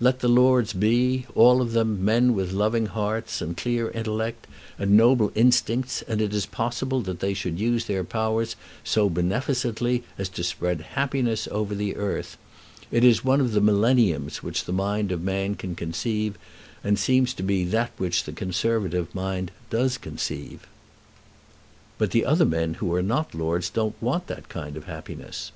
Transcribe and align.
Let 0.00 0.18
the 0.20 0.28
lords 0.28 0.74
be, 0.74 1.24
all 1.34 1.62
of 1.62 1.72
them, 1.72 2.04
men 2.04 2.34
with 2.34 2.52
loving 2.52 2.84
hearts, 2.84 3.40
and 3.40 3.56
clear 3.56 3.88
intellect, 3.92 4.46
and 4.78 4.98
noble 4.98 5.32
instincts, 5.34 6.02
and 6.06 6.20
it 6.20 6.34
is 6.34 6.44
possible 6.44 7.00
that 7.00 7.20
they 7.20 7.32
should 7.32 7.58
use 7.58 7.86
their 7.86 8.04
powers 8.04 8.54
so 8.84 9.08
beneficently 9.08 10.02
as 10.18 10.28
to 10.28 10.44
spread 10.44 10.82
happiness 10.92 11.48
over 11.50 11.74
the 11.74 11.96
earth. 11.96 12.36
It 12.92 13.02
is 13.02 13.24
one 13.24 13.40
of 13.40 13.52
the 13.52 13.62
millenniums 13.62 14.42
which 14.42 14.66
the 14.66 14.74
mind 14.74 15.10
of 15.10 15.22
man 15.22 15.54
can 15.54 15.74
conceive, 15.74 16.36
and 16.84 16.98
seems 16.98 17.32
to 17.32 17.42
be 17.42 17.64
that 17.64 17.92
which 17.96 18.24
the 18.24 18.32
Conservative 18.32 19.14
mind 19.14 19.52
does 19.70 19.96
conceive." 19.96 20.66
"But 21.96 22.10
the 22.10 22.26
other 22.26 22.44
men 22.44 22.74
who 22.74 22.92
are 22.92 23.00
not 23.00 23.34
lords 23.34 23.70
don't 23.70 23.96
want 24.02 24.26
that 24.26 24.50
kind 24.50 24.76
of 24.76 24.84
happiness." 24.84 25.50